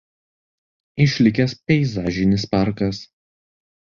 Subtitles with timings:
[1.05, 3.03] Išlikęs peizažinis parkas.